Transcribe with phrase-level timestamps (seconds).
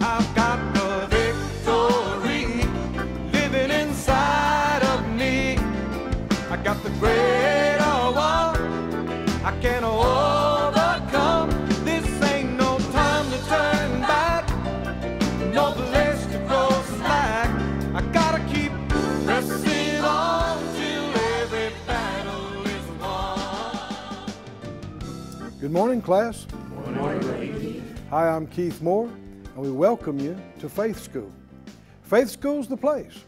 [0.00, 2.64] I've got the victory
[3.32, 5.58] living inside of me.
[6.50, 7.56] I got the greater.
[9.46, 11.50] I can overcome.
[11.84, 14.44] This ain't no time to turn back.
[15.54, 16.68] No place to go
[16.98, 17.48] slack.
[17.94, 18.72] I gotta keep
[19.24, 24.32] pressing on till every battle is won.
[25.60, 26.44] Good morning, class.
[28.10, 29.08] Hi, I'm Keith Moore,
[29.56, 31.32] and we welcome you to Faith School.
[32.02, 33.24] Faith School's the place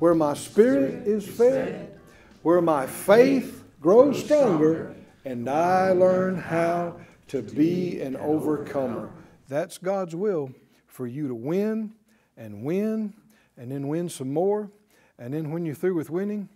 [0.00, 1.96] where my spirit is fed,
[2.42, 6.96] where my faith grows stronger, and I learn how
[7.28, 9.08] to be an overcomer.
[9.46, 10.50] That's God's will
[10.88, 11.92] for you to win
[12.36, 13.14] and win
[13.56, 14.72] and then win some more.
[15.16, 16.48] And then when you're through with winning,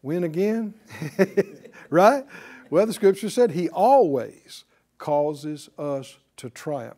[0.00, 0.72] win again.
[1.90, 2.24] right?
[2.70, 4.64] Well, the scripture said he always
[4.96, 6.96] causes us to triumph.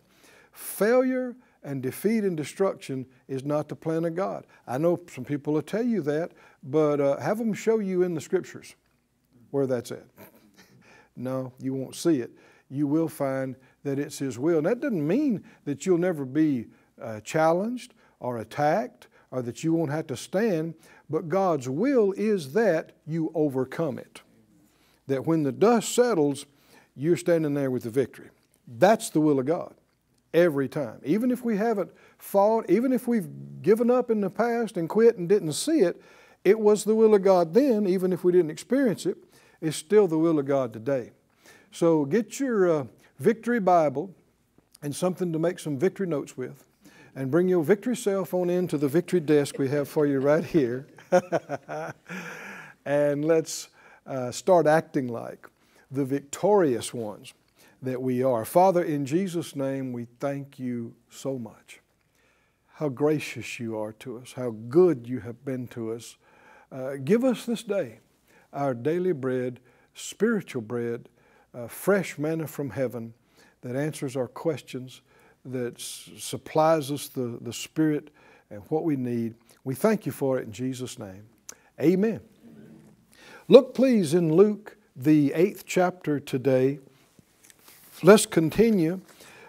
[0.53, 1.34] Failure
[1.66, 4.47] and defeat and destruction is not the plan of God.
[4.69, 6.31] I know some people will tell you that,
[6.62, 8.77] but uh, have them show you in the scriptures
[9.50, 10.06] where that's at.
[11.17, 12.31] no, you won't see it.
[12.70, 14.59] You will find that it's His will.
[14.59, 16.67] And that doesn't mean that you'll never be
[17.03, 20.75] uh, challenged or attacked or that you won't have to stand,
[21.11, 24.22] but God's will is that you overcome it.
[25.09, 26.47] That when the dust settles,
[26.94, 28.31] you're standing there with the victory.
[28.69, 29.75] That's the will of God
[30.37, 31.01] every time.
[31.03, 33.29] Even if we haven't fought, even if we've
[33.62, 36.01] given up in the past and quit and didn't see it,
[36.45, 39.17] it was the will of God then, even if we didn't experience it,
[39.61, 41.11] it's still the will of God today.
[41.73, 42.84] So get your uh,
[43.19, 44.15] victory Bible
[44.83, 46.65] and something to make some victory notes with,
[47.17, 50.45] and bring your victory cell phone into the victory desk we have for you right
[50.45, 50.87] here.
[52.84, 53.69] and let's
[54.06, 55.48] uh, start acting like
[55.91, 57.33] the victorious ones
[57.82, 58.44] that we are.
[58.44, 61.80] Father, in Jesus' name, we thank you so much.
[62.74, 66.16] How gracious you are to us, how good you have been to us.
[66.70, 68.00] Uh, give us this day
[68.52, 69.60] our daily bread,
[69.94, 71.09] spiritual bread,
[71.54, 73.12] uh, fresh manna from heaven
[73.60, 75.03] that answers our questions,
[75.44, 78.10] that supplies us the, the Spirit
[78.50, 79.34] and what we need.
[79.65, 81.25] We thank you for it in Jesus' name.
[81.81, 82.20] Amen.
[83.48, 86.81] Look, please, in Luke, the eighth chapter today.
[88.03, 89.01] Let's continue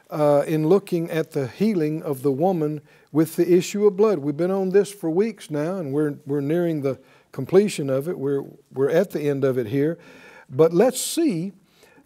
[0.10, 2.80] uh, in looking at the healing of the woman
[3.12, 4.20] with the issue of blood.
[4.20, 6.98] We've been on this for weeks now, and we're, we're nearing the
[7.34, 8.18] completion of it.
[8.18, 9.98] We're, we're at the end of it here.
[10.50, 11.52] But let's see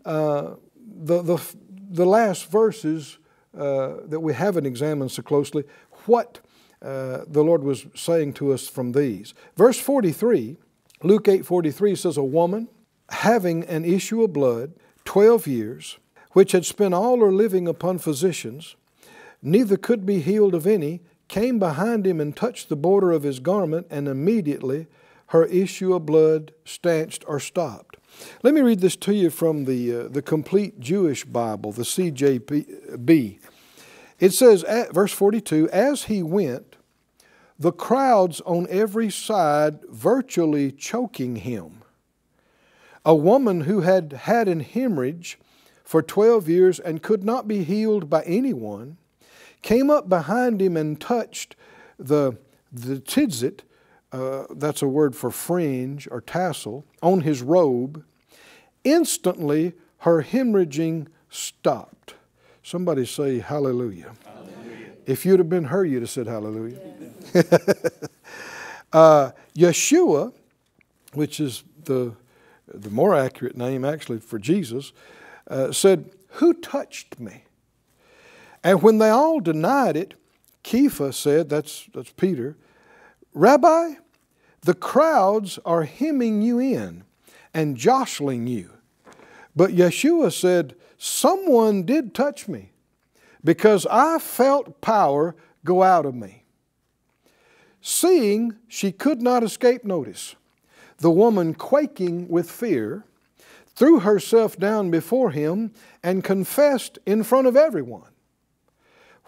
[0.03, 1.56] uh, the, the,
[1.91, 3.19] the last verses
[3.56, 5.63] uh, that we haven't examined so closely,
[6.06, 6.40] what
[6.81, 9.35] uh, the Lord was saying to us from these.
[9.56, 10.58] Verse 43,
[11.03, 12.68] Luke 8 43 says, A woman
[13.09, 14.73] having an issue of blood
[15.06, 15.97] 12 years,
[16.31, 18.75] which had spent all her living upon physicians,
[19.41, 23.39] neither could be healed of any, came behind him and touched the border of his
[23.39, 24.87] garment, and immediately
[25.27, 27.97] her issue of blood stanched or stopped.
[28.43, 33.39] Let me read this to you from the, uh, the complete Jewish Bible, the CJB.
[34.19, 36.75] It says, at, verse 42, as he went,
[37.57, 41.83] the crowds on every side virtually choking him.
[43.05, 45.39] A woman who had had an hemorrhage
[45.91, 48.96] for 12 years and could not be healed by anyone
[49.62, 51.53] came up behind him and touched
[52.00, 52.38] the,
[52.72, 53.59] the tzitzit,
[54.13, 58.06] uh, that's a word for fringe or tassel, on his robe.
[58.85, 62.13] Instantly, her hemorrhaging stopped.
[62.63, 64.13] Somebody say hallelujah.
[64.23, 64.91] hallelujah.
[65.06, 66.79] If you'd have been her, you'd have said hallelujah.
[68.94, 70.31] uh, Yeshua,
[71.12, 72.16] which is the,
[72.73, 74.94] the more accurate name actually for Jesus,
[75.47, 77.44] uh, said, Who touched me?
[78.63, 80.13] And when they all denied it,
[80.63, 82.56] Kepha said, that's, that's Peter,
[83.34, 83.94] Rabbi,
[84.62, 87.03] the crowds are hemming you in
[87.53, 88.72] and jostling you.
[89.56, 92.72] But Yeshua said, Someone did touch me
[93.44, 95.35] because I felt power
[95.66, 96.44] go out of me.
[97.82, 100.35] Seeing she could not escape notice,
[100.99, 103.03] the woman, quaking with fear,
[103.81, 105.73] threw herself down before him
[106.03, 108.11] and confessed in front of everyone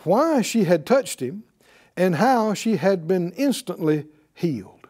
[0.03, 1.43] why she had touched him
[1.97, 4.05] and how she had been instantly
[4.35, 4.87] healed.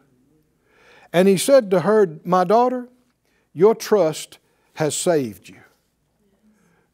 [1.14, 2.90] And he said to her, My daughter,
[3.54, 4.36] your trust
[4.74, 5.62] has saved you.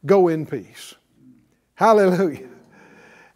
[0.06, 0.94] Go in peace.
[1.74, 2.50] Hallelujah.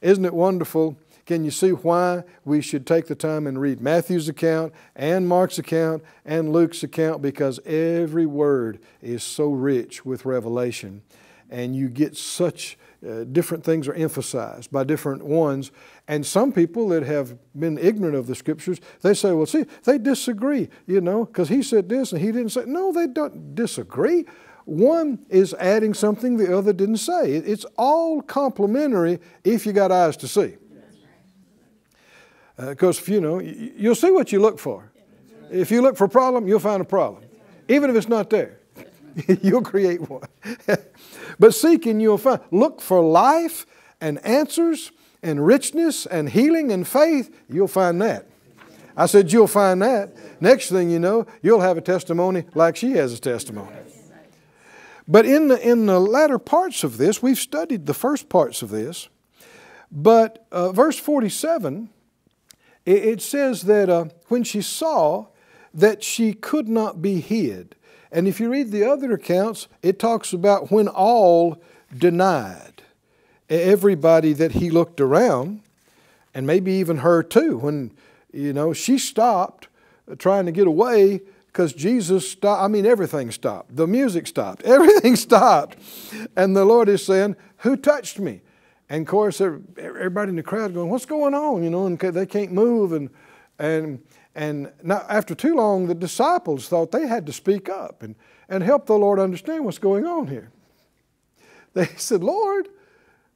[0.00, 0.96] Isn't it wonderful?
[1.26, 5.58] Can you see why we should take the time and read Matthew's account and Mark's
[5.58, 7.22] account and Luke's account?
[7.22, 11.02] Because every word is so rich with revelation,
[11.48, 12.76] and you get such
[13.06, 15.70] uh, different things are emphasized by different ones.
[16.08, 19.98] And some people that have been ignorant of the scriptures, they say, well, see, they
[19.98, 22.64] disagree, you know, because he said this and he didn't say.
[22.66, 24.24] No, they don't disagree.
[24.64, 27.32] One is adding something the other didn't say.
[27.32, 30.56] It's all complementary if you got eyes to see.
[32.56, 34.92] Because, uh, you know, you'll see what you look for.
[35.50, 37.24] If you look for a problem, you'll find a problem.
[37.68, 38.58] Even if it's not there,
[39.42, 40.28] you'll create one.
[41.38, 42.40] but seeking, you'll find.
[42.50, 43.66] Look for life
[44.00, 44.92] and answers
[45.22, 48.26] and richness and healing and faith, you'll find that.
[48.96, 50.14] I said, You'll find that.
[50.40, 53.74] Next thing you know, you'll have a testimony like she has a testimony.
[55.08, 58.70] But in the, in the latter parts of this, we've studied the first parts of
[58.70, 59.08] this.
[59.90, 61.90] But uh, verse 47,
[62.86, 65.26] it, says that uh, when she saw
[65.72, 67.74] that she could not be hid.
[68.12, 71.60] And if you read the other accounts, it talks about when all
[71.96, 72.82] denied.
[73.50, 75.62] Everybody that he looked around,
[76.32, 77.90] and maybe even her too, when
[78.32, 79.68] you know she stopped
[80.18, 82.62] trying to get away because Jesus stopped.
[82.62, 83.76] I mean, everything stopped.
[83.76, 84.62] The music stopped.
[84.64, 85.78] Everything stopped.
[86.36, 88.42] And the Lord is saying, Who touched me?
[88.88, 91.62] And of course, everybody in the crowd going, What's going on?
[91.62, 92.92] You know, and they can't move.
[92.92, 93.10] And,
[93.58, 94.02] and,
[94.34, 98.14] and not, after too long, the disciples thought they had to speak up and,
[98.48, 100.50] and help the Lord understand what's going on here.
[101.72, 102.68] They said, Lord,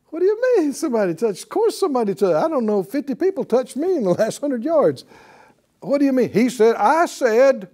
[0.07, 1.45] what do you mean somebody touched?
[1.45, 2.37] Of course, somebody touched.
[2.37, 5.05] I don't know, 50 people touched me in the last 100 yards.
[5.81, 6.33] What do you mean?
[6.33, 7.69] He said, I said,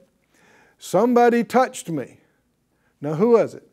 [0.76, 2.18] Somebody touched me.
[3.00, 3.66] Now, who was it?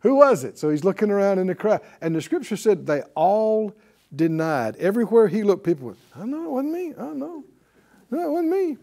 [0.00, 0.58] Who was it?
[0.58, 1.80] So he's looking around in the crowd.
[2.00, 3.74] And the scripture said they all
[4.14, 4.76] denied.
[4.76, 6.94] Everywhere he looked, people went, I know, it wasn't me.
[6.98, 7.44] I know.
[8.10, 8.76] No, it wasn't me.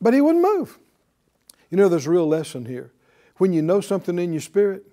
[0.00, 0.78] But he wouldn't move.
[1.70, 2.92] You know, there's a real lesson here.
[3.38, 4.84] When you know something in your spirit,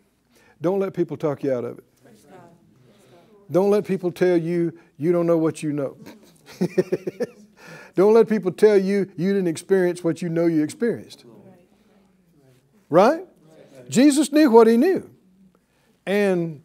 [0.62, 1.84] don't let people talk you out of it.
[3.52, 5.98] Don't let people tell you you don't know what you know.
[7.96, 11.24] Don't let people tell you you didn't experience what you know you experienced.
[12.90, 13.26] Right?
[13.90, 15.10] Jesus knew what he knew.
[16.06, 16.62] And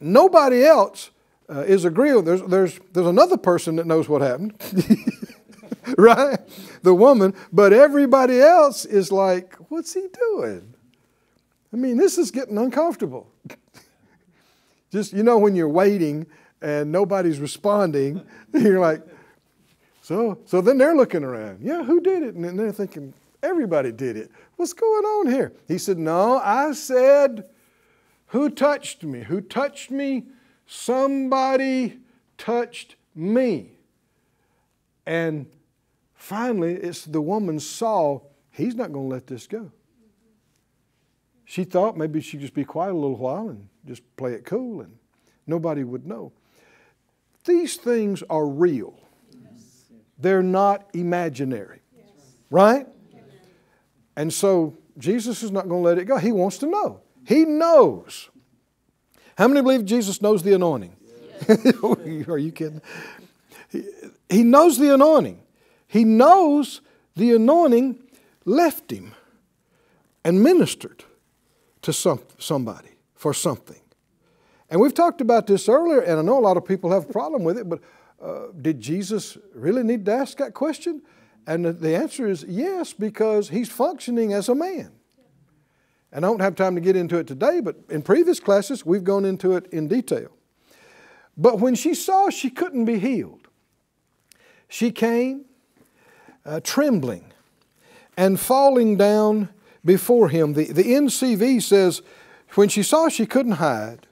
[0.00, 1.10] nobody else
[1.48, 2.22] uh, is agreeable.
[2.22, 4.54] There's, there's, there's another person that knows what happened.
[5.98, 6.38] right?
[6.82, 7.34] The woman.
[7.52, 10.74] But everybody else is like, what's he doing?
[11.72, 13.30] I mean, this is getting uncomfortable.
[14.92, 16.26] Just, you know, when you're waiting
[16.60, 18.22] and nobody's responding,
[18.52, 19.02] you're like,
[20.02, 21.60] so, so then they're looking around.
[21.62, 22.34] Yeah, who did it?
[22.34, 24.30] And they're thinking, everybody did it.
[24.56, 25.52] What's going on here?
[25.68, 27.44] He said, No, I said,
[28.32, 29.20] who touched me?
[29.20, 30.24] Who touched me?
[30.66, 31.98] Somebody
[32.38, 33.72] touched me.
[35.04, 35.46] And
[36.14, 39.70] finally, it's the woman saw, he's not going to let this go.
[41.44, 44.80] She thought maybe she'd just be quiet a little while and just play it cool
[44.80, 44.96] and
[45.46, 46.32] nobody would know.
[47.44, 48.98] These things are real.
[50.16, 51.80] They're not imaginary.
[52.48, 52.86] Right?
[54.16, 56.18] And so Jesus is not going to let it go.
[56.18, 57.00] He wants to know.
[57.24, 58.28] He knows.
[59.36, 60.94] How many believe Jesus knows the anointing?
[62.28, 62.82] Are you kidding?
[63.70, 63.84] He,
[64.28, 65.40] he knows the anointing.
[65.88, 66.80] He knows
[67.16, 67.98] the anointing
[68.44, 69.14] left him
[70.24, 71.04] and ministered
[71.82, 73.80] to some, somebody for something.
[74.70, 77.12] And we've talked about this earlier, and I know a lot of people have a
[77.12, 77.80] problem with it, but
[78.22, 81.02] uh, did Jesus really need to ask that question?
[81.46, 84.92] And the, answer is yes, because he's functioning as a man.
[86.12, 89.02] And I don't have time to get into it today, but in previous classes, we've
[89.02, 90.30] gone into it in detail.
[91.36, 93.48] But when she saw she couldn't be healed,
[94.68, 95.46] she came
[96.44, 97.32] uh, trembling
[98.16, 99.48] and falling down
[99.84, 100.52] before him.
[100.52, 102.02] The, the NCV says,
[102.54, 104.06] when she saw she couldn't hide,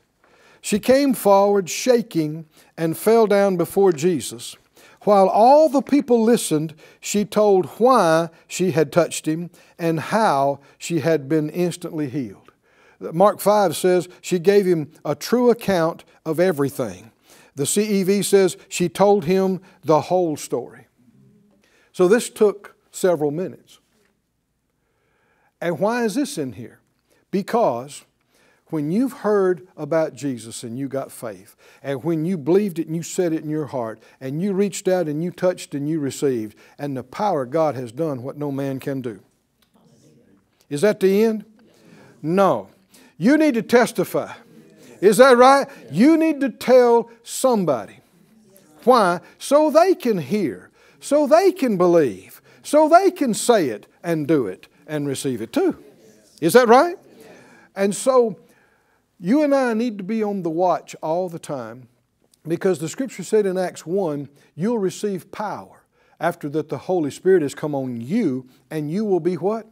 [0.63, 2.47] she came forward shaking
[2.77, 4.57] and fell down before Jesus.
[5.05, 11.01] While all the people listened, she told why she had touched him and how she
[11.01, 12.53] had been instantly healed.
[13.01, 17.13] Mark 5 says she gave him a true account of everything.
[17.55, 20.87] The CEV says she told him the whole story.
[21.93, 23.79] So this took several minutes.
[25.63, 26.81] And why is this in here?
[27.31, 28.05] Because
[28.71, 32.97] when you've heard about Jesus and you got faith, and when you believed it and
[32.97, 36.01] you said it in your heart, and you reached out and you touched and you
[36.01, 39.21] received, and the power of God has done what no man can do.
[40.69, 41.45] Is that the end?
[42.23, 42.69] No.
[43.19, 44.33] You need to testify.
[45.01, 45.67] Is that right?
[45.91, 47.99] You need to tell somebody.
[48.85, 49.21] Why?
[49.39, 54.47] So they can hear, so they can believe, so they can say it and do
[54.47, 55.83] it and receive it too.
[56.41, 56.97] Is that right?
[57.77, 58.39] And so
[59.23, 61.89] You and I need to be on the watch all the time
[62.49, 65.85] because the scripture said in Acts 1 you'll receive power
[66.19, 69.67] after that the Holy Spirit has come on you, and you will be what?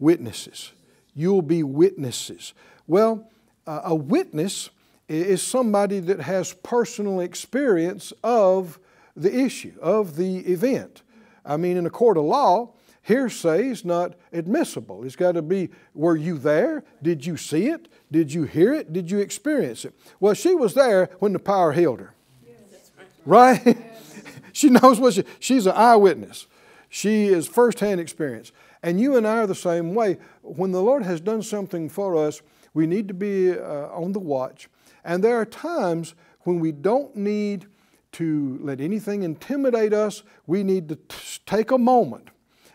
[0.00, 0.72] Witnesses.
[1.14, 2.54] You'll be witnesses.
[2.88, 3.30] Well,
[3.68, 4.70] uh, a witness
[5.08, 8.80] is somebody that has personal experience of
[9.16, 11.02] the issue, of the event.
[11.44, 12.74] I mean, in a court of law,
[13.08, 15.02] hearsay is not admissible.
[15.02, 16.84] It's got to be were you there?
[17.02, 17.88] Did you see it?
[18.12, 18.92] Did you hear it?
[18.92, 19.94] Did you experience it?
[20.20, 22.14] Well, she was there when the power healed her.
[22.46, 22.90] Yes.
[23.24, 23.62] Right?
[23.64, 24.22] Yes.
[24.52, 26.46] she knows what she, she's an eyewitness.
[26.90, 28.52] She is firsthand experience.
[28.82, 30.18] And you and I are the same way.
[30.42, 32.42] When the Lord has done something for us,
[32.74, 34.68] we need to be uh, on the watch.
[35.02, 37.68] And there are times when we don't need
[38.12, 40.22] to let anything intimidate us.
[40.46, 42.28] We need to t- take a moment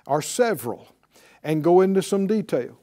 [0.06, 0.88] or several
[1.44, 2.78] and go into some detail.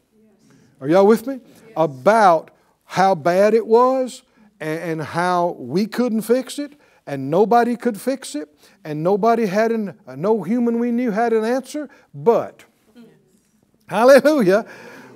[0.81, 1.41] Are y'all with me?
[1.77, 2.51] About
[2.85, 4.23] how bad it was
[4.61, 6.73] and, and how we couldn't fix it
[7.07, 8.49] and nobody could fix it
[8.85, 12.65] and nobody had an, uh, no human we knew had an answer, but
[13.91, 14.67] Hallelujah.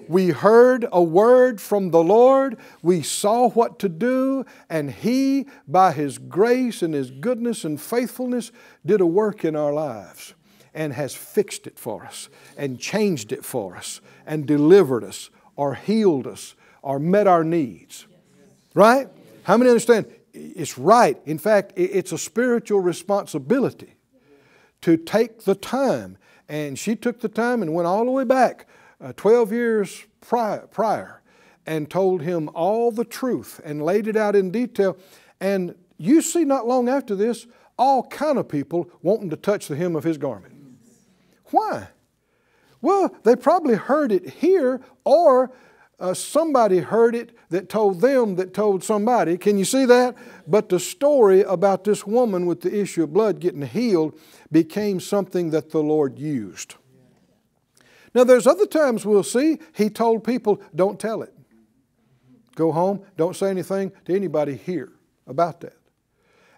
[0.09, 2.59] We heard a word from the Lord.
[2.83, 8.51] We saw what to do, and He, by His grace and His goodness and faithfulness,
[8.85, 10.35] did a work in our lives
[10.75, 15.75] and has fixed it for us and changed it for us and delivered us or
[15.75, 18.07] healed us or met our needs.
[18.75, 19.09] Right?
[19.45, 20.07] How many understand?
[20.33, 21.21] It's right.
[21.25, 23.95] In fact, it's a spiritual responsibility
[24.81, 26.19] to take the time.
[26.49, 28.67] And she took the time and went all the way back
[29.01, 31.23] uh, 12 years prior, prior
[31.67, 34.97] and told him all the truth and laid it out in detail.
[35.41, 37.47] And you see, not long after this,
[37.79, 40.54] all kind of people wanting to touch the hem of his garment.
[41.51, 41.89] Why?
[42.81, 45.51] Well, they probably heard it here, or
[45.99, 49.39] uh, somebody heard it that told them that told somebody.
[49.39, 50.17] Can you see that?
[50.47, 54.19] But the story about this woman with the issue of blood getting healed
[54.51, 56.75] became something that the Lord used.
[58.15, 61.33] Now, there's other times we'll see he told people, don't tell it.
[62.55, 64.93] Go home, don't say anything to anybody here
[65.27, 65.77] about that.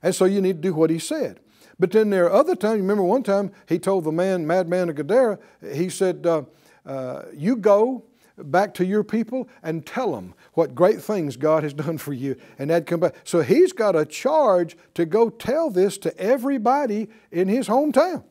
[0.02, 1.40] And so you need to do what he said.
[1.78, 4.88] But then there are other times, You remember one time he told the man, madman
[4.88, 5.38] of Gadara,
[5.72, 6.42] he said, uh,
[6.86, 8.04] uh, You go
[8.38, 12.36] back to your people and tell them what great things God has done for you.
[12.58, 13.16] And that come back.
[13.24, 18.24] So he's got a charge to go tell this to everybody in his hometown.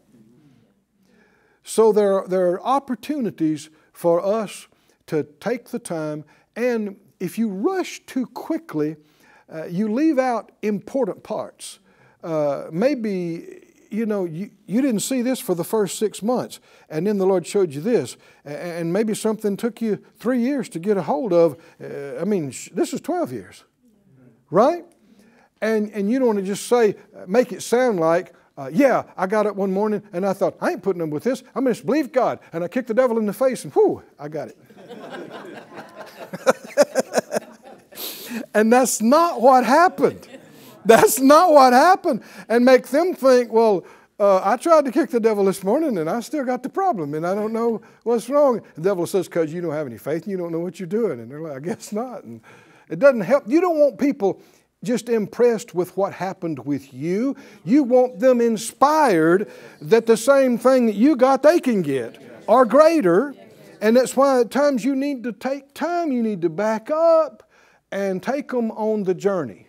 [1.64, 4.68] So there are, there are opportunities for us
[5.08, 6.26] to take the time,
[6.56, 8.98] and if you rush too quickly,
[9.52, 11.80] uh, you leave out important parts.
[12.26, 17.06] Uh, maybe you know you, you didn't see this for the first six months and
[17.06, 20.98] then the lord showed you this and maybe something took you three years to get
[20.98, 23.64] a hold of uh, i mean this is 12 years
[24.50, 24.86] right
[25.62, 26.96] and and you don't want to just say
[27.28, 30.72] make it sound like uh, yeah, I got up one morning and I thought, I
[30.72, 31.44] ain't putting up with this.
[31.54, 32.40] I'm going to just believe God.
[32.54, 34.58] And I kicked the devil in the face and whoo, I got it.
[38.54, 40.26] and that's not what happened.
[40.86, 42.24] That's not what happened.
[42.48, 43.86] And make them think, well,
[44.20, 47.14] uh, I tried to kick the devil this morning and I still got the problem
[47.14, 48.62] and I don't know what's wrong.
[48.76, 50.88] The devil says, because you don't have any faith and you don't know what you're
[50.88, 51.20] doing.
[51.20, 52.24] And they're like, I guess not.
[52.24, 52.40] And
[52.90, 53.44] it doesn't help.
[53.48, 54.42] You don't want people
[54.84, 57.36] just impressed with what happened with you.
[57.66, 59.52] You want them inspired
[59.82, 63.34] that the same thing that you got, they can get or greater.
[63.82, 67.50] And that's why at times you need to take time, you need to back up
[67.92, 69.65] and take them on the journey.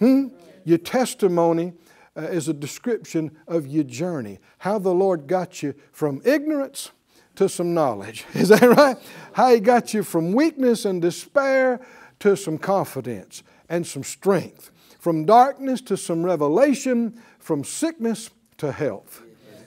[0.00, 0.28] Hmm?
[0.64, 1.74] Your testimony
[2.16, 6.90] uh, is a description of your journey, how the Lord got you from ignorance
[7.36, 8.24] to some knowledge.
[8.34, 8.96] Is that right?
[9.32, 11.80] How He got you from weakness and despair
[12.20, 19.22] to some confidence and some strength, from darkness to some revelation, from sickness to health,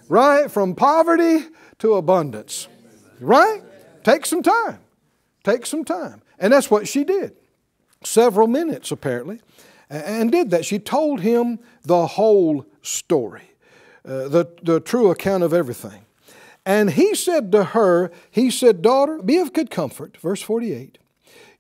[0.10, 0.52] right?
[0.52, 1.46] From poverty
[1.80, 2.68] to abundance,
[3.20, 3.62] right?
[4.04, 4.80] Take some time.
[5.44, 6.22] Take some time.
[6.38, 7.36] And that's what she did.
[8.04, 9.40] Several minutes, apparently,
[9.98, 10.66] and did that.
[10.66, 13.52] She told him the whole story,
[14.06, 16.06] uh, the, the true account of everything.
[16.66, 20.18] And he said to her, He said, Daughter, be of good comfort.
[20.18, 20.98] Verse 48.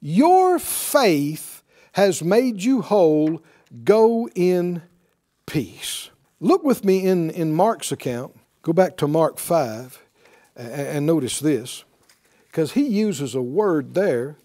[0.02, 1.64] Your faith
[1.94, 3.42] has made you whole,
[3.84, 4.82] go in
[5.46, 6.10] peace.
[6.40, 8.36] Look with me in, in Mark's account.
[8.64, 10.00] Go back to Mark 5
[10.56, 11.84] and notice this,
[12.48, 14.38] because he uses a word there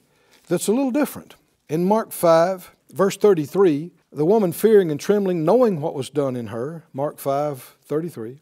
[0.46, 1.34] that's a little different.
[1.68, 6.48] In Mark 5, verse 33, the woman fearing and trembling, knowing what was done in
[6.48, 8.40] her, Mark 5, 33,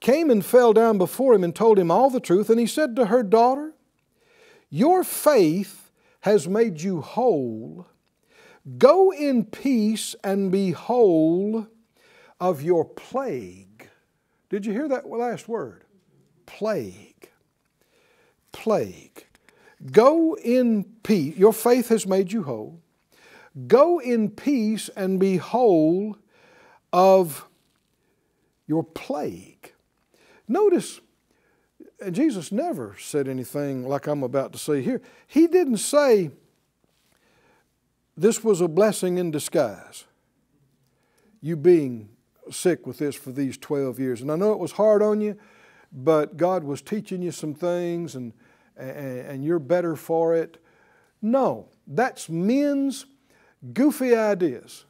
[0.00, 2.50] came and fell down before him and told him all the truth.
[2.50, 3.72] And he said to her, Daughter,
[4.70, 7.86] your faith has made you whole.
[8.78, 11.66] Go in peace and be whole
[12.40, 13.88] of your plague.
[14.48, 15.84] Did you hear that last word?
[16.46, 17.30] Plague.
[18.52, 19.26] Plague.
[19.90, 21.36] Go in peace.
[21.36, 22.80] Your faith has made you whole.
[23.66, 26.16] Go in peace and be whole
[26.92, 27.46] of
[28.66, 29.72] your plague.
[30.48, 31.00] Notice,
[32.04, 35.00] uh, Jesus never said anything like I'm about to say here.
[35.26, 36.30] He didn't say
[38.16, 40.04] this was a blessing in disguise,
[41.40, 42.08] you being
[42.50, 44.20] sick with this for these 12 years.
[44.20, 45.36] And I know it was hard on you,
[45.92, 48.32] but God was teaching you some things and,
[48.76, 50.62] and, and you're better for it.
[51.22, 53.06] No, that's men's
[53.72, 54.84] goofy ideas.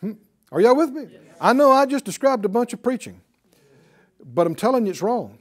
[0.00, 0.12] Hmm?
[0.52, 1.06] Are y'all with me?
[1.40, 3.20] I know I just described a bunch of preaching,
[4.24, 5.38] but I'm telling you it's wrong.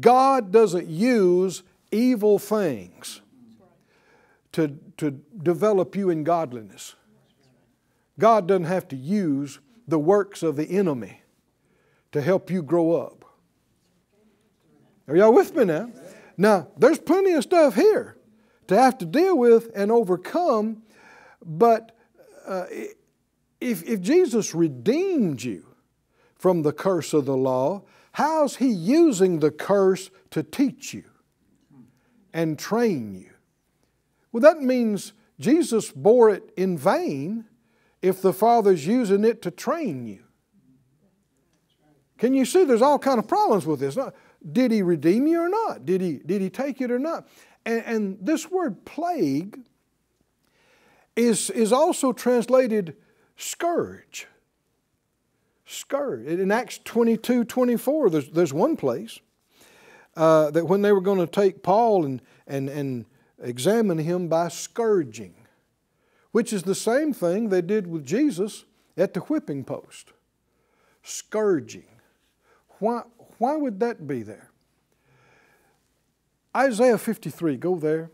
[0.00, 3.20] God doesn't use evil things
[4.52, 5.10] to, to
[5.42, 6.94] develop you in godliness.
[8.18, 11.22] God doesn't have to use the works of the enemy
[12.12, 13.24] to help you grow up.
[15.08, 15.90] Are y'all with me now?
[16.36, 18.16] Now, there's plenty of stuff here
[18.68, 20.82] to have to deal with and overcome,
[21.44, 21.96] but
[22.46, 22.66] uh,
[23.60, 25.66] if, if Jesus redeemed you
[26.34, 27.82] from the curse of the law,
[28.12, 31.04] how's He using the curse to teach you
[32.32, 33.30] and train you?
[34.32, 37.44] Well, that means Jesus bore it in vain
[38.00, 40.24] if the Father's using it to train you.
[42.18, 43.98] Can you see there's all kind of problems with this?
[44.52, 45.84] Did he redeem you or not?
[45.84, 47.28] Did he, did he take it or not?
[47.64, 49.58] And, and this word plague
[51.16, 52.96] is, is also translated
[53.36, 54.26] scourge.
[55.66, 56.26] Scourge.
[56.26, 59.20] In Acts 22 24, there's, there's one place
[60.16, 63.06] uh, that when they were going to take Paul and, and, and
[63.42, 65.34] examine him by scourging,
[66.32, 68.64] which is the same thing they did with Jesus
[68.96, 70.12] at the whipping post.
[71.02, 71.88] Scourging.
[72.78, 73.02] Why,
[73.38, 74.50] why would that be there?
[76.54, 78.10] Isaiah 53, go there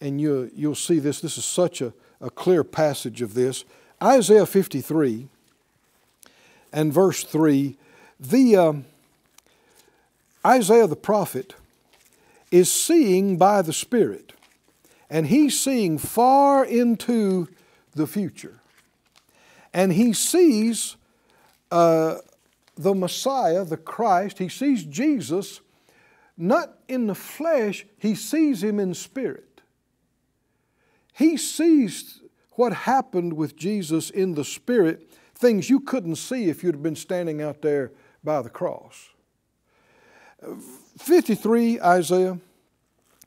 [0.00, 1.20] and you, you'll see this.
[1.20, 3.64] This is such a, a clear passage of this.
[4.02, 5.28] Isaiah 53
[6.72, 7.76] and verse 3,
[8.18, 8.84] the um,
[10.46, 11.54] Isaiah the prophet
[12.50, 14.32] is seeing by the Spirit
[15.10, 17.48] and he's seeing far into
[17.94, 18.60] the future.
[19.74, 20.96] And he sees
[21.70, 22.16] uh,
[22.76, 25.60] the Messiah, the Christ, he sees Jesus
[26.36, 29.49] not in the flesh, he sees him in spirit.
[31.12, 32.20] He sees
[32.52, 37.40] what happened with Jesus in the spirit, things you couldn't see if you'd been standing
[37.40, 37.92] out there
[38.22, 39.10] by the cross.
[40.98, 42.38] 53, Isaiah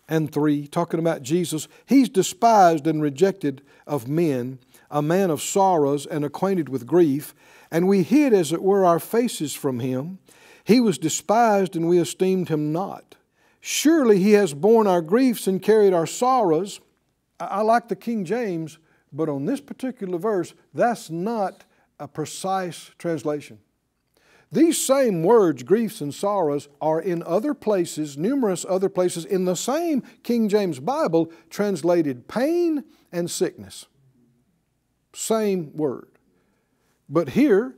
[0.07, 1.67] and 3, talking about Jesus.
[1.85, 4.59] He's despised and rejected of men,
[4.91, 7.33] a man of sorrows and acquainted with grief,
[7.71, 10.19] and we hid, as it were, our faces from him.
[10.63, 13.15] He was despised, and we esteemed him not.
[13.59, 16.79] Surely he has borne our griefs and carried our sorrows.
[17.39, 18.77] I like the King James,
[19.11, 21.63] but on this particular verse, that's not
[21.99, 23.59] a precise translation.
[24.51, 29.55] These same words, griefs and sorrows, are in other places, numerous other places in the
[29.55, 33.87] same King James Bible, translated pain and sickness.
[35.15, 36.09] Same word.
[37.09, 37.75] But here,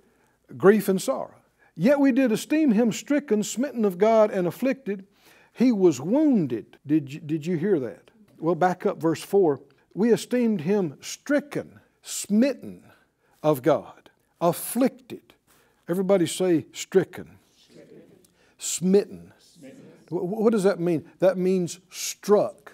[0.58, 1.36] grief and sorrow.
[1.76, 5.08] Yet we did esteem him stricken, smitten of God, and afflicted.
[5.54, 6.78] He was wounded.
[6.86, 8.05] Did you, did you hear that?
[8.39, 9.62] Well, back up verse 4.
[9.93, 12.84] We esteemed him stricken, smitten
[13.41, 14.10] of God,
[14.41, 15.26] afflicted
[15.88, 17.38] Everybody say stricken.
[17.58, 18.02] stricken.
[18.58, 19.34] Smitten.
[19.39, 19.84] Smitten.
[20.10, 21.06] What does that mean?
[21.19, 22.74] That means struck.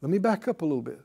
[0.00, 1.00] Let me back up a little bit.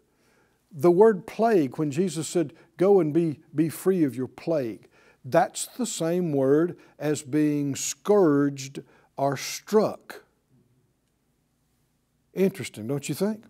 [0.71, 4.87] The word plague, when Jesus said, Go and be, be free of your plague,
[5.25, 8.81] that's the same word as being scourged
[9.17, 10.23] or struck.
[12.33, 13.43] Interesting, don't you think?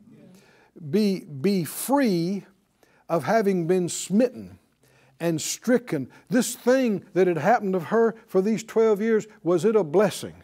[0.90, 2.46] Be, be free
[3.10, 4.60] of having been smitten
[5.20, 6.10] and stricken.
[6.30, 10.44] This thing that had happened to her for these 12 years, was it a blessing?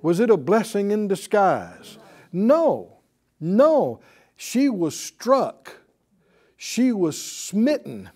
[0.00, 1.98] Was it a blessing in disguise?
[2.32, 2.98] No,
[3.38, 4.00] no.
[4.36, 5.76] She was struck.
[6.56, 8.10] She was smitten.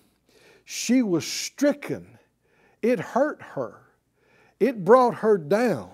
[0.64, 2.18] She was stricken.
[2.82, 3.82] It hurt her.
[4.58, 5.90] It brought her down.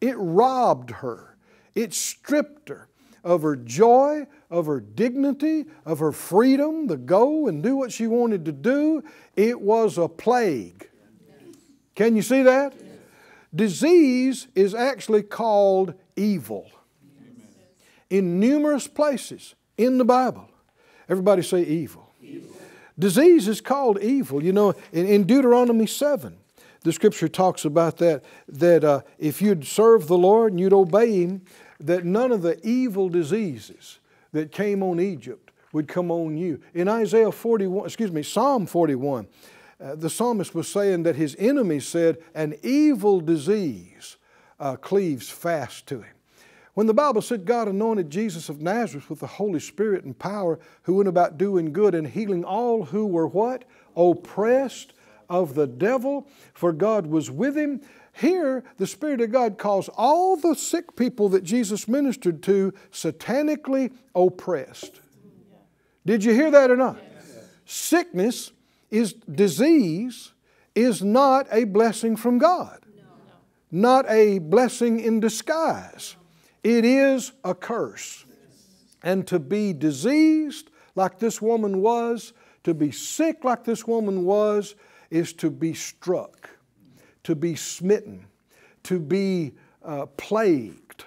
[0.00, 1.31] It robbed her.
[1.74, 2.88] It stripped her
[3.24, 8.06] of her joy, of her dignity, of her freedom to go and do what she
[8.06, 9.02] wanted to do.
[9.36, 10.88] It was a plague.
[11.94, 12.74] Can you see that?
[13.54, 16.70] Disease is actually called evil.
[18.10, 20.48] in numerous places in the Bible.
[21.08, 22.10] Everybody say evil.
[22.20, 22.56] evil.
[22.98, 24.42] Disease is called evil.
[24.42, 26.36] You know, in, in Deuteronomy 7,
[26.82, 31.20] the scripture talks about that, that uh, if you'd serve the Lord and you'd obey
[31.20, 31.42] Him,
[31.82, 33.98] that none of the evil diseases
[34.32, 36.60] that came on Egypt would come on you.
[36.74, 39.26] In Isaiah 41, excuse me, Psalm 41,
[39.80, 44.16] uh, the psalmist was saying that his enemies said, an evil disease
[44.60, 46.14] uh, cleaves fast to him.
[46.74, 50.58] When the Bible said God anointed Jesus of Nazareth with the Holy Spirit and power,
[50.84, 53.64] who went about doing good and healing all who were what?
[53.94, 54.94] Oppressed
[55.28, 57.80] of the devil, for God was with him.
[58.12, 63.92] Here, the Spirit of God calls all the sick people that Jesus ministered to satanically
[64.14, 65.00] oppressed.
[66.04, 66.96] Did you hear that or not?
[66.96, 67.44] Yes.
[67.64, 68.52] Sickness
[68.90, 70.32] is disease
[70.74, 72.78] is not a blessing from God.
[72.96, 73.02] No.
[73.70, 76.16] Not a blessing in disguise.
[76.62, 78.24] It is a curse.
[79.02, 82.32] And to be diseased like this woman was,
[82.64, 84.74] to be sick like this woman was,
[85.10, 86.50] is to be struck,
[87.24, 88.26] to be smitten,
[88.84, 89.52] to be
[89.84, 91.04] uh, plagued.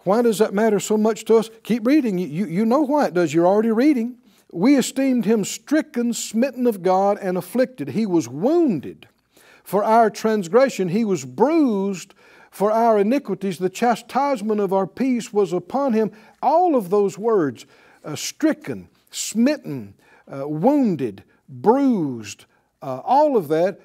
[0.00, 1.50] Why does that matter so much to us?
[1.62, 2.18] Keep reading.
[2.18, 3.34] You, you know why it does.
[3.34, 4.16] You're already reading.
[4.52, 7.90] We esteemed him stricken, smitten of God, and afflicted.
[7.90, 9.06] He was wounded
[9.62, 12.14] for our transgression, he was bruised
[12.50, 13.58] for our iniquities.
[13.58, 16.10] The chastisement of our peace was upon him.
[16.42, 17.66] All of those words
[18.04, 19.94] uh, stricken, smitten,
[20.26, 22.46] uh, wounded, bruised,
[22.82, 23.80] uh, all of that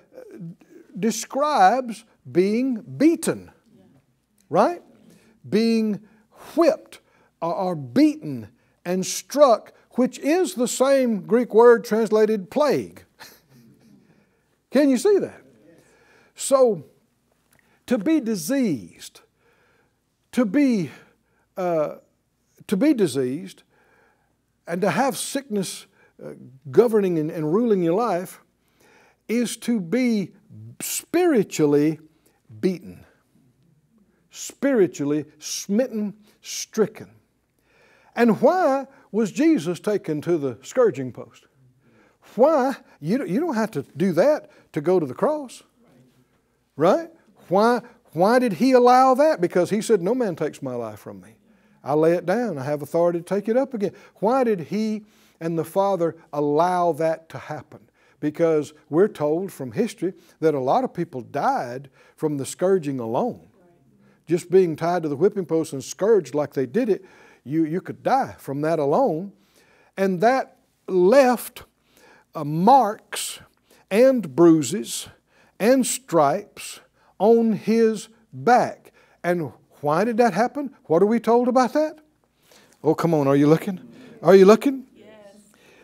[0.99, 3.51] describes being beaten,
[4.49, 4.81] right?
[5.47, 6.01] Being
[6.55, 6.99] whipped
[7.41, 8.49] or beaten
[8.83, 13.03] and struck which is the same Greek word translated plague.
[14.71, 15.41] Can you see that?
[16.35, 16.83] So,
[17.85, 19.21] to be diseased,
[20.33, 20.91] to be,
[21.55, 21.95] uh,
[22.67, 23.63] to be diseased,
[24.67, 25.85] and to have sickness
[26.23, 26.31] uh,
[26.71, 28.41] governing and, and ruling your life
[29.27, 30.33] is to be
[30.81, 31.99] spiritually
[32.59, 33.05] beaten,
[34.29, 37.09] spiritually smitten, stricken.
[38.15, 41.45] And why was Jesus taken to the scourging post?
[42.35, 42.75] Why?
[42.99, 45.63] You, you don't have to do that to go to the cross.
[46.75, 47.09] Right?
[47.47, 49.39] Why, why did he allow that?
[49.39, 51.35] Because he said, No man takes my life from me.
[51.83, 52.57] I lay it down.
[52.57, 53.91] I have authority to take it up again.
[54.15, 55.03] Why did he
[55.39, 57.89] and the Father allow that to happen?
[58.25, 63.47] Because we're told from history that a lot of people died from the scourging alone.
[64.25, 67.05] Just being tied to the whipping post and scourged like they did it
[67.43, 69.31] you, you could die from that alone.
[69.95, 70.57] And that
[70.87, 71.65] left
[72.33, 73.41] uh, marks
[73.91, 75.07] and bruises
[75.59, 76.79] and stripes
[77.19, 78.91] on his back.
[79.23, 80.75] And why did that happen?
[80.85, 81.99] What are we told about that?
[82.83, 83.79] Oh, come on, are you looking?
[84.23, 84.84] Are you looking?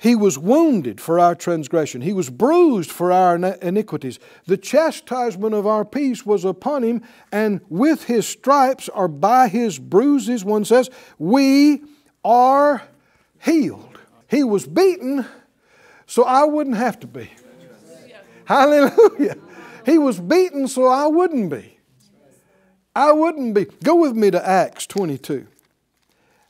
[0.02, 2.02] He was wounded for our transgression.
[2.02, 4.18] He was bruised for our iniquities.
[4.48, 9.78] The chastisement of our peace was upon him, and with his stripes or by his
[9.78, 11.84] bruises, one says, we
[12.26, 12.82] are
[13.44, 14.00] healed.
[14.28, 15.24] He was beaten
[16.08, 17.30] so I wouldn't have to be.
[18.46, 19.38] Hallelujah.
[19.86, 21.78] He was beaten so I wouldn't be.
[22.96, 23.68] I wouldn't be.
[23.84, 25.46] Go with me to Acts 22.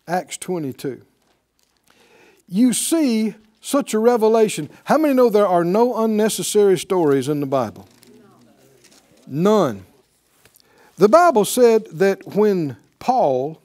[0.08, 1.02] Acts 22
[2.52, 4.70] you see such a revelation.
[4.84, 7.88] How many know there are no unnecessary stories in the Bible?
[9.26, 9.86] None.
[10.98, 13.62] The Bible said that when Paul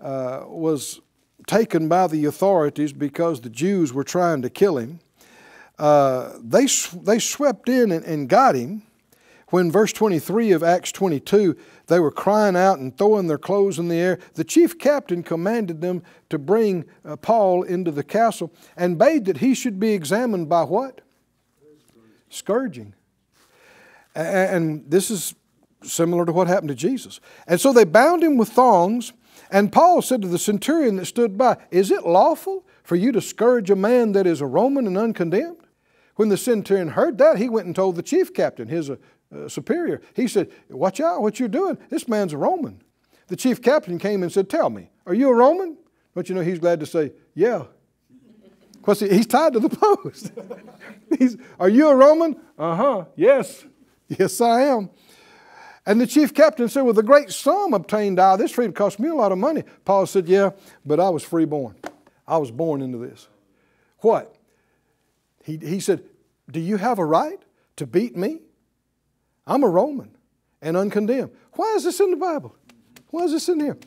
[0.00, 1.00] uh, was
[1.46, 4.98] taken by the authorities because the Jews were trying to kill him,
[5.78, 6.66] uh, they,
[7.02, 8.82] they swept in and, and got him
[9.50, 11.56] when verse 23 of Acts 22,
[11.90, 15.80] they were crying out and throwing their clothes in the air, the chief captain commanded
[15.80, 20.48] them to bring uh, Paul into the castle and bade that he should be examined
[20.48, 21.00] by what?
[22.30, 22.94] Scourging.
[24.14, 25.34] And this is
[25.82, 27.20] similar to what happened to Jesus.
[27.46, 29.12] And so they bound him with thongs,
[29.50, 33.20] and Paul said to the centurion that stood by, Is it lawful for you to
[33.20, 35.56] scourge a man that is a Roman and uncondemned?
[36.16, 38.90] When the centurion heard that, he went and told the chief captain, his
[39.34, 40.00] uh, superior.
[40.14, 41.78] He said, Watch out what you're doing.
[41.88, 42.82] This man's a Roman.
[43.28, 45.76] The chief captain came and said, Tell me, are you a Roman?
[46.14, 47.64] But you know, he's glad to say, Yeah.
[48.72, 49.68] Because he's tied to the
[50.02, 50.32] post.
[51.18, 52.40] he's, are you a Roman?
[52.58, 53.04] Uh huh.
[53.14, 53.64] Yes.
[54.08, 54.90] Yes, I am.
[55.86, 59.08] And the chief captain said, Well, the great sum obtained of this freedom cost me
[59.08, 59.64] a lot of money.
[59.84, 60.50] Paul said, Yeah,
[60.84, 61.76] but I was freeborn.
[62.26, 63.28] I was born into this.
[63.98, 64.34] What?
[65.44, 66.02] He, he said,
[66.50, 67.40] Do you have a right
[67.76, 68.40] to beat me?
[69.46, 70.16] I'm a Roman
[70.62, 71.30] and uncondemned.
[71.52, 72.54] Why is this in the Bible?
[73.10, 73.78] Why is this in here?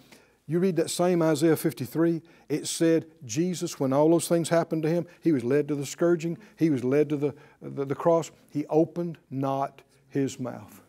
[0.45, 4.89] You read that same Isaiah 53, it said Jesus, when all those things happened to
[4.89, 8.29] him, he was led to the scourging, he was led to the, the, the cross.
[8.49, 10.81] He opened not his mouth.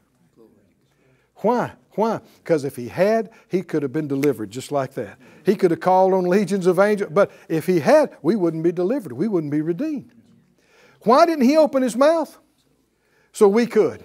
[1.37, 1.72] Why?
[1.92, 2.20] Why?
[2.38, 5.18] Because if he had, he could have been delivered just like that.
[5.44, 8.72] He could have called on legions of angels, but if he had, we wouldn't be
[8.72, 9.12] delivered.
[9.12, 10.11] We wouldn't be redeemed.
[11.03, 12.38] Why didn't he open his mouth?
[13.33, 14.03] So we could.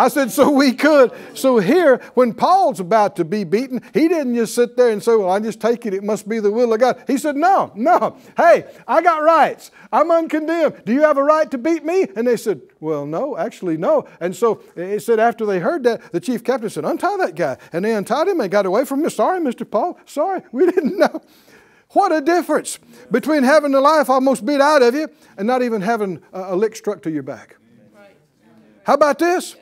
[0.00, 1.12] I said, so we could.
[1.34, 5.14] So here, when Paul's about to be beaten, he didn't just sit there and say,
[5.14, 7.04] well, I just take it, it must be the will of God.
[7.06, 8.16] He said, no, no.
[8.34, 9.70] Hey, I got rights.
[9.92, 10.86] I'm uncondemned.
[10.86, 12.06] Do you have a right to beat me?
[12.16, 14.08] And they said, well, no, actually, no.
[14.20, 17.58] And so it said after they heard that, the chief captain said, untie that guy.
[17.70, 19.10] And they untied him and got away from him.
[19.10, 19.70] Sorry, Mr.
[19.70, 19.98] Paul.
[20.06, 21.20] Sorry, we didn't know.
[21.90, 22.78] What a difference
[23.10, 26.74] between having the life almost beat out of you and not even having a lick
[26.74, 27.56] struck to your back.
[28.84, 29.56] How about this?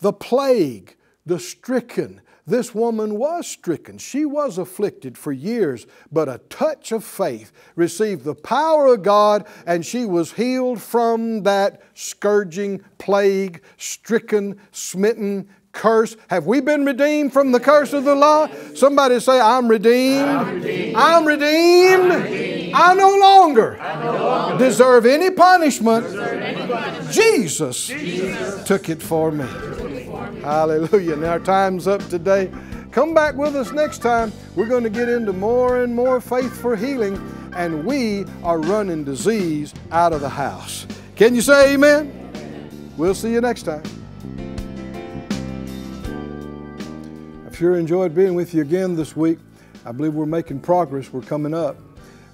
[0.00, 2.20] The plague, the stricken.
[2.46, 3.98] This woman was stricken.
[3.98, 9.46] She was afflicted for years, but a touch of faith received the power of God,
[9.66, 16.16] and she was healed from that scourging, plague, stricken, smitten, curse.
[16.28, 18.48] Have we been redeemed from the curse of the law?
[18.74, 20.28] Somebody say, I'm redeemed.
[20.28, 20.96] I'm redeemed.
[20.96, 22.12] I'm redeemed.
[22.12, 22.74] I'm redeemed.
[22.74, 26.06] I, no longer I no longer deserve any punishment.
[26.06, 27.10] Deserve any punishment.
[27.10, 29.46] Jesus, Jesus took it for me.
[30.42, 31.16] Hallelujah.
[31.16, 32.50] Now, our time's up today.
[32.92, 34.32] Come back with us next time.
[34.56, 37.16] We're going to get into more and more faith for healing,
[37.54, 40.86] and we are running disease out of the house.
[41.14, 42.90] Can you say amen?
[42.96, 43.82] We'll see you next time.
[47.46, 49.38] I've sure enjoyed being with you again this week.
[49.84, 51.12] I believe we're making progress.
[51.12, 51.76] We're coming up.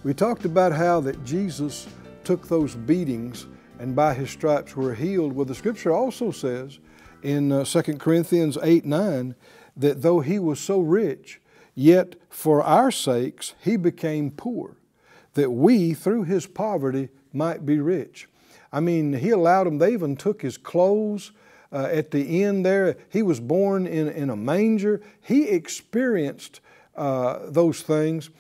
[0.04, 1.88] We talked about how that Jesus
[2.22, 3.46] took those beatings
[3.80, 5.32] and by his stripes were healed.
[5.32, 6.78] Well, the scripture also says
[7.22, 9.34] in uh, 2 Corinthians 8 9
[9.76, 11.40] that though he was so rich,
[11.74, 14.76] yet for our sakes he became poor,
[15.34, 18.28] that we through his poverty might be rich.
[18.72, 21.32] I mean, he allowed them, they even took his clothes.
[21.72, 25.02] Uh, at the end there, he was born in, in a manger.
[25.20, 26.60] He experienced
[26.94, 28.30] uh, those things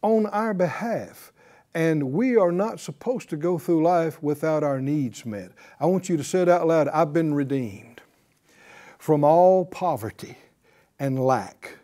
[0.00, 1.32] on our behalf.
[1.74, 5.52] And we are not supposed to go through life without our needs met.
[5.78, 7.87] I want you to say it out loud I've been redeemed
[8.98, 10.36] from all poverty
[10.98, 11.78] and lack.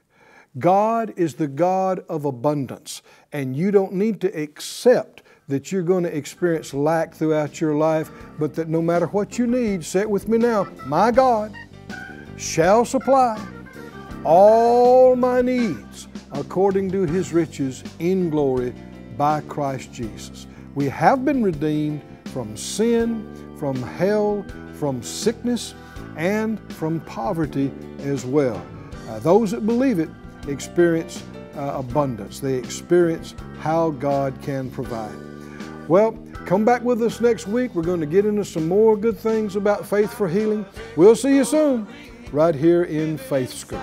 [0.59, 6.05] God is the God of abundance, and you don't need to accept that you're going
[6.05, 10.11] to experience lack throughout your life, but that no matter what you need, say it
[10.11, 11.53] with me now, my God
[12.37, 13.38] shall supply
[14.24, 18.74] all my needs according to his riches in glory
[19.16, 20.46] by Christ Jesus.
[20.74, 25.74] We have been redeemed from sin, from hell, from sickness,
[26.16, 28.64] and from poverty as well.
[29.09, 30.09] Uh, those that believe it
[30.48, 31.22] experience
[31.57, 35.14] uh, abundance, they experience how God can provide.
[35.88, 36.12] Well,
[36.46, 37.74] come back with us next week.
[37.74, 40.64] We're going to get into some more good things about faith for healing.
[40.96, 41.87] We'll see you soon,
[42.33, 43.83] right here in Faith School.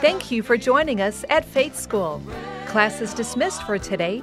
[0.00, 2.22] Thank you for joining us at Faith School.
[2.66, 4.22] Class is dismissed for today,